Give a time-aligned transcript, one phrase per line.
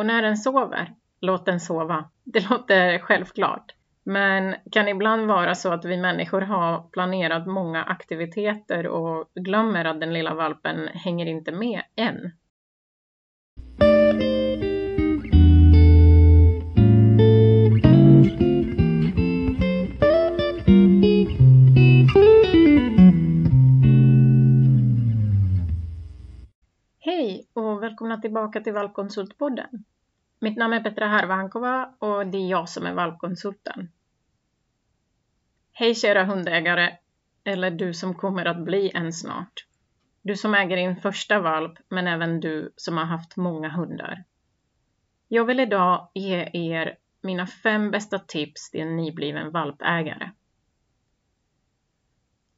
[0.00, 2.04] Och när den sover, låt den sova.
[2.24, 3.72] Det låter självklart.
[4.04, 10.00] Men kan ibland vara så att vi människor har planerat många aktiviteter och glömmer att
[10.00, 12.32] den lilla valpen hänger inte med än.
[28.10, 29.84] Välkomna tillbaka till Valpkonsultpodden.
[30.40, 33.88] Mitt namn är Petra Harvankova och det är jag som är valpkonsulten.
[35.72, 36.96] Hej kära hundägare,
[37.44, 39.66] eller du som kommer att bli en snart.
[40.22, 44.24] Du som äger din första valp, men även du som har haft många hundar.
[45.28, 50.32] Jag vill idag ge er mina fem bästa tips till en nybliven valpägare.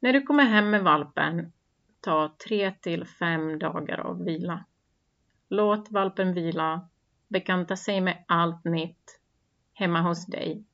[0.00, 1.52] När du kommer hem med valpen,
[2.00, 4.64] ta 3 till 5 dagar av vila.
[5.52, 6.88] Låt valpen vila,
[7.28, 9.20] bekanta sig med allt nytt
[9.74, 10.64] hemma hos dig.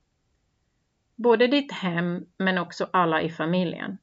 [1.16, 3.98] Både ditt hem men också alla i familjen.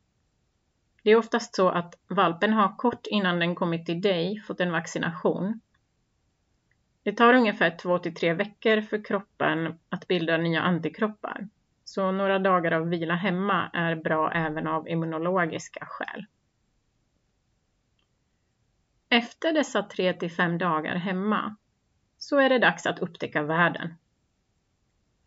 [1.04, 4.72] Det är oftast så att valpen har kort innan den kommit till dig fått en
[4.72, 5.60] vaccination.
[7.04, 11.48] Det tar ungefär 2 till 3 veckor för kroppen att bilda nya antikroppar.
[11.84, 16.26] Så några dagar av vila hemma är bra även av immunologiska skäl.
[19.10, 21.56] Efter dessa 3 till 5 dagar hemma
[22.18, 23.94] så är det dags att upptäcka världen.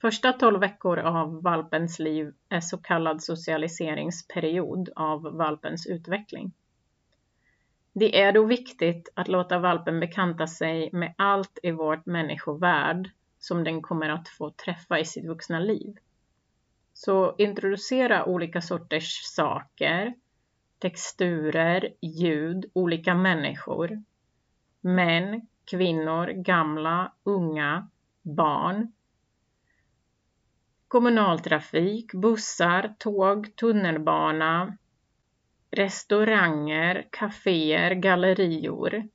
[0.00, 6.52] Första 12 veckor av valpens liv är så kallad socialiseringsperiod av valpens utveckling.
[7.92, 13.64] Det är då viktigt att låta valpen bekanta sig med allt i vårt människovärld som
[13.64, 15.96] den kommer att få träffa i sitt vuxna liv.
[16.92, 20.14] Så introducera olika sorters saker,
[20.78, 24.02] texturer, ljud, olika människor,
[24.80, 27.90] män, kvinnor, gamla, unga,
[28.22, 28.92] barn,
[30.88, 34.76] kommunaltrafik, bussar, tåg, tunnelbana,
[35.70, 39.08] restauranger, kaféer, gallerior.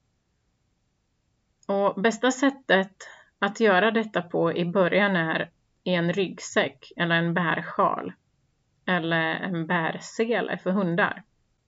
[1.68, 2.96] Och bästa sättet
[3.40, 5.52] att göra detta på i början är
[5.84, 8.14] i en ryggsäck eller en bärsjal
[8.86, 11.24] eller en bärsele för hundar.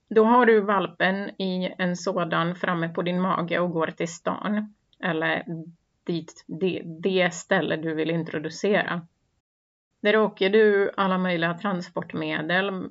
[0.08, 4.74] Då har du valpen i en sådan framme på din mage och går till stan
[5.00, 5.44] eller
[6.04, 9.06] dit, det, det ställe du vill introducera.
[10.00, 12.88] Där åker du alla möjliga transportmedel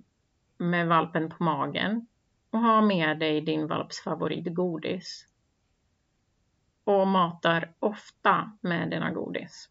[0.58, 2.08] med valpen på magen
[2.50, 5.28] och har med dig din valps favoritgodis.
[6.84, 9.70] Och matar ofta med dina godis.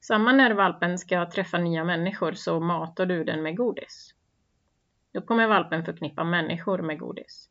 [0.00, 4.13] Samma när valpen ska träffa nya människor så matar du den med godis.
[5.14, 7.50] Då kommer valpen förknippa människor med godis.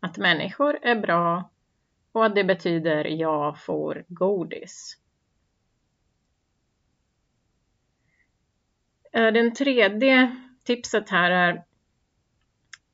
[0.00, 1.50] Att människor är bra
[2.12, 4.98] och att det betyder jag får godis.
[9.12, 11.64] Eh, den tredje tipset här är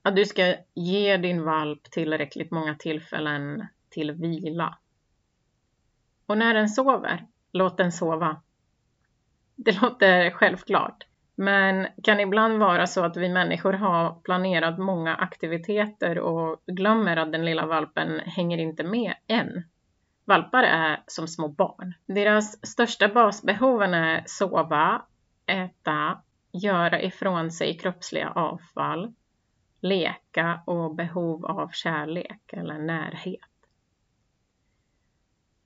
[0.02, 4.78] att du ska ge din valp tillräckligt många tillfällen till vila.
[6.26, 8.42] Och när den sover, låt den sova.
[9.56, 11.04] Det låter självklart,
[11.40, 17.32] men kan ibland vara så att vi människor har planerat många aktiviteter och glömmer att
[17.32, 19.64] den lilla valpen hänger inte med än.
[20.24, 21.94] Valpar är som små barn.
[22.06, 25.02] Deras största basbehoven är sova,
[25.46, 29.14] äta, göra ifrån sig kroppsliga avfall,
[29.80, 33.49] leka och behov av kärlek eller närhet.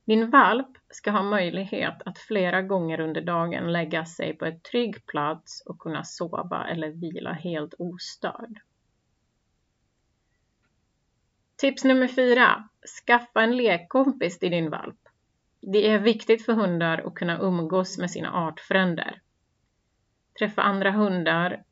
[0.05, 5.07] Din valp ska ha möjlighet att flera gånger under dagen lägga sig på en trygg
[5.07, 8.61] plats och kunna sova eller vila helt ostörd.
[11.57, 12.69] Tips nummer fyra.
[13.07, 15.09] Skaffa en lekkompis till din valp.
[15.61, 19.21] Det är viktigt för hundar att kunna umgås med sina artfränder.
[20.39, 21.63] Träffa andra hundar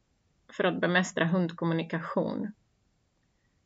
[0.52, 2.52] för att bemästra hundkommunikation.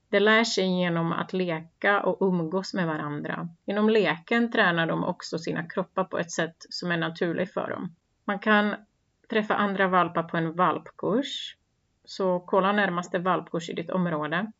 [0.08, 3.48] De lär sig genom att leka och umgås med varandra.
[3.66, 7.94] Genom leken tränar de också sina kroppar på ett sätt som är naturligt för dem.
[8.24, 8.74] Man kan
[9.30, 11.56] träffa andra valpar på en valpkurs.
[12.04, 14.52] Så kolla närmaste valpkurs i ditt område.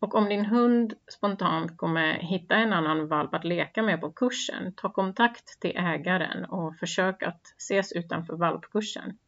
[0.00, 4.72] Och om din hund spontant kommer hitta en annan valp att leka med på kursen,
[4.76, 9.18] ta kontakt till ägaren och försök att ses utanför valpkursen.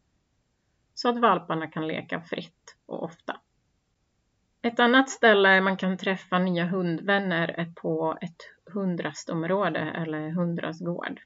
[0.94, 3.41] Så att valparna kan leka fritt och ofta.
[4.62, 8.36] Ett annat ställe man kan träffa nya hundvänner är på ett
[8.72, 11.20] hundrastområde eller hundrastgård.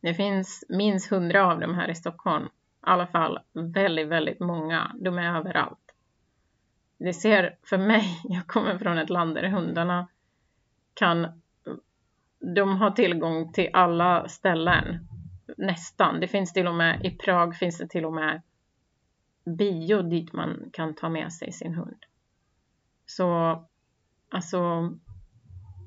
[0.00, 2.44] Det finns minst hundra av dem här i Stockholm.
[2.44, 2.48] I
[2.80, 4.96] alla fall väldigt, väldigt många.
[5.00, 5.94] De är överallt.
[6.98, 10.08] Det ser för mig, jag kommer från ett land där hundarna
[10.94, 11.42] kan
[12.40, 15.08] de har tillgång till alla ställen.
[15.56, 16.20] Nästan.
[16.20, 18.42] Det finns till och med i Prag finns det till och med
[19.56, 21.98] bio dit man kan ta med sig sin hund.
[23.06, 23.58] Så
[24.28, 24.80] alltså,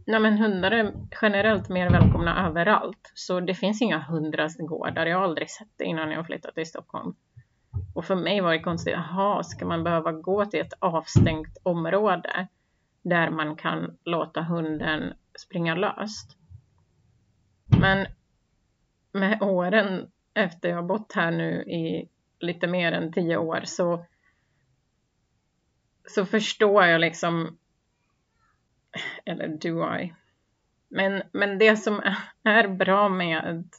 [0.06, 3.12] nej men hundar är generellt mer välkomna överallt.
[3.14, 5.06] Så det finns inga hundrastgårdar.
[5.06, 7.16] Jag har aldrig sett det innan jag flyttade till Stockholm.
[7.94, 12.48] Och för mig var det konstigt, jaha, ska man behöva gå till ett avstängt område
[13.02, 16.38] där man kan låta hunden springa löst?
[17.80, 18.08] Men
[19.12, 22.10] med åren efter jag bott här nu i
[22.44, 24.06] lite mer än tio år så,
[26.08, 27.58] så förstår jag liksom,
[29.26, 30.14] eller do I?
[30.90, 32.02] Men, men det som
[32.44, 33.76] är bra med ett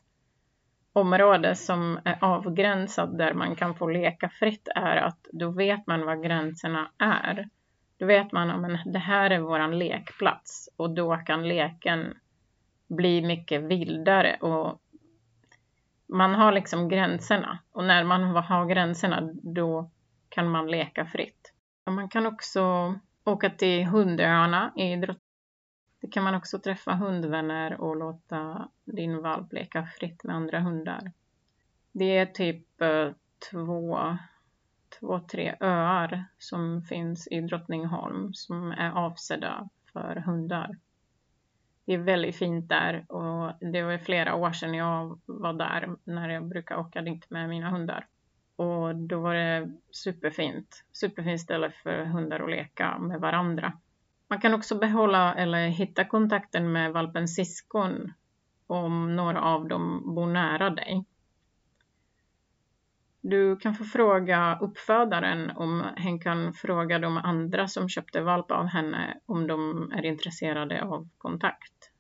[0.92, 6.06] område som är avgränsat där man kan få leka fritt är att då vet man
[6.06, 7.48] vad gränserna är.
[7.98, 12.14] Då vet man att det här är våran lekplats och då kan leken
[12.88, 14.80] bli mycket vildare och
[16.12, 19.90] man har liksom gränserna och när man har gränserna då
[20.28, 21.52] kan man leka fritt.
[21.86, 22.94] Och man kan också
[23.24, 25.18] åka till Hundöarna i Drottningholm.
[26.00, 31.12] Det kan man också träffa hundvänner och låta din valp leka fritt med andra hundar.
[31.92, 33.10] Det är typ eh,
[33.50, 33.98] två,
[35.00, 40.76] två, tre öar som finns i Drottningholm som är avsedda för hundar
[41.84, 46.28] det är väldigt fint där och det var flera år sedan jag var där när
[46.28, 48.06] jag brukar åka dit med mina hundar.
[48.56, 53.72] Och då var det superfint, superfint ställe för hundar att leka med varandra.
[54.28, 58.12] Man kan också behålla eller hitta kontakten med valpens syskon
[58.66, 61.04] om några av dem bor nära dig.
[63.24, 68.66] Du kan få fråga uppfödaren om hen kan fråga de andra som köpte valp av
[68.66, 71.90] henne om de är intresserade av kontakt.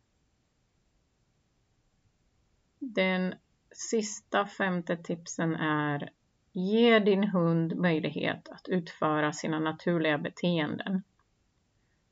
[2.78, 3.34] Den
[3.70, 6.10] sista femte tipsen är
[6.54, 11.02] Ge din hund möjlighet att utföra sina naturliga beteenden.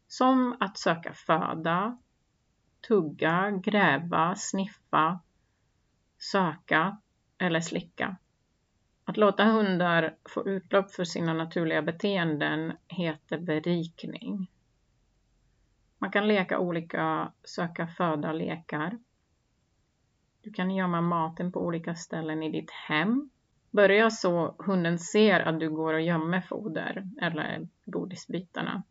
[0.08, 1.98] Som att söka föda,
[2.88, 5.20] tugga, gräva, sniffa,
[6.18, 6.98] söka
[7.38, 8.16] eller slicka.
[9.10, 14.50] Att låta hundar få utlopp för sina naturliga beteenden heter berikning.
[15.98, 18.98] Man kan leka olika söka föda-lekar.
[20.42, 23.30] Du kan gömma maten på olika ställen i ditt hem.
[23.70, 28.82] Börja så hunden ser att du går och gömmer foder eller godisbitarna.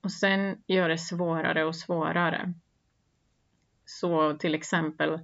[0.00, 2.54] Och sen gör det svårare och svårare.
[3.84, 5.20] Så till exempel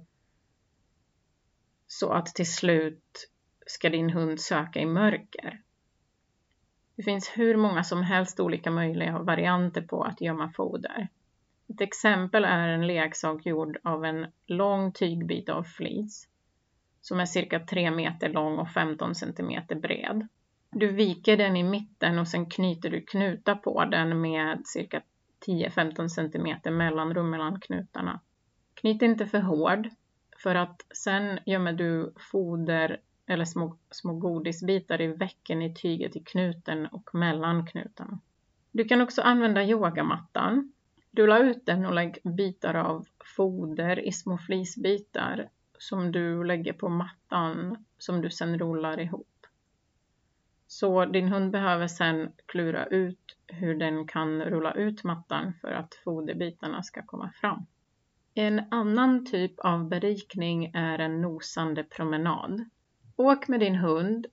[1.87, 3.29] så att till slut
[3.67, 5.61] ska din hund söka i mörker.
[6.95, 11.07] Det finns hur många som helst olika möjliga varianter på att gömma foder.
[11.69, 16.27] Ett exempel är en leksak gjord av en lång tygbit av flis
[17.01, 20.27] som är cirka 3 meter lång och 15 centimeter bred.
[20.71, 25.01] Du viker den i mitten och sen knyter du knutar på den med cirka
[25.47, 28.19] 10-15 centimeter mellanrum mellan knutarna.
[28.73, 29.89] Knyt inte för hård
[30.43, 36.19] för att sen gömmer du foder eller små, små godisbitar i vecken i tyget i
[36.19, 38.19] knuten och mellan knutarna.
[38.71, 40.73] Du kan också använda yogamattan.
[41.11, 43.05] Rulla ut den och lägg bitar av
[43.35, 49.27] foder i små flisbitar som du lägger på mattan som du sedan rullar ihop.
[50.67, 55.95] Så din hund behöver sedan klura ut hur den kan rulla ut mattan för att
[56.03, 57.65] foderbitarna ska komma fram.
[58.33, 62.65] En annan typ av berikning är en nosande promenad.
[63.15, 64.27] Åk med din hund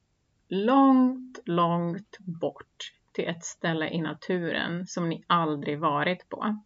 [0.49, 6.61] långt, långt bort till ett ställe i naturen som ni aldrig varit på.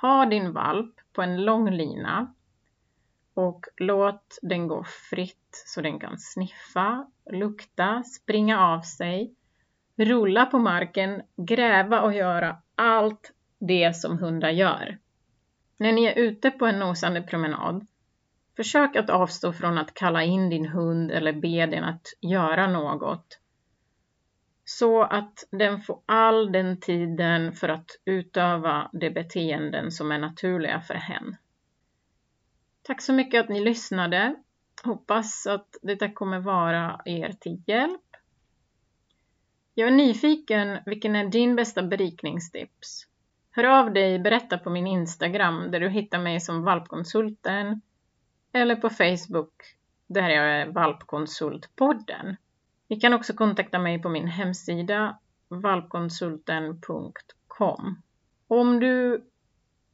[0.00, 2.34] Ha din valp på en lång lina
[3.34, 9.34] och låt den gå fritt så den kan sniffa, lukta, springa av sig,
[9.96, 14.98] rulla på marken, gräva och göra allt det som hundar gör.
[15.76, 17.86] När ni är ute på en nosande promenad,
[18.56, 23.38] försök att avstå från att kalla in din hund eller be den att göra något
[24.64, 30.80] så att den får all den tiden för att utöva de beteenden som är naturliga
[30.80, 31.36] för hen.
[32.82, 34.34] Tack så mycket att ni lyssnade.
[34.84, 38.00] Hoppas att detta kommer vara er till hjälp.
[39.74, 43.06] Jag är nyfiken, vilken är din bästa berikningstips?
[43.50, 47.80] Hör av dig, berätta på min Instagram där du hittar mig som valpkonsulten
[48.52, 49.52] eller på Facebook
[50.06, 52.36] där jag är valpkonsultpodden.
[52.88, 55.18] Ni kan också kontakta mig på min hemsida
[55.48, 58.02] valpkonsulten.com.
[58.48, 59.24] Om du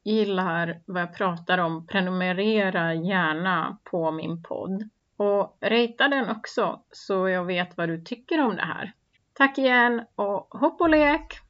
[0.04, 4.88] gillar vad jag pratar om, prenumerera gärna på min podd.
[5.16, 8.92] Och ratea den också så jag vet vad du tycker om det här.
[9.32, 11.47] Tack igen och hopp och lek!